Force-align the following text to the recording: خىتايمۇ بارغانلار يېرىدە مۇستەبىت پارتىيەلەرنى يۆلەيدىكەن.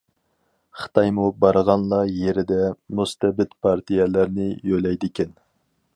خىتايمۇ 0.79 1.27
بارغانلار 1.43 2.09
يېرىدە 2.13 2.59
مۇستەبىت 3.01 3.53
پارتىيەلەرنى 3.67 4.49
يۆلەيدىكەن. 4.71 5.41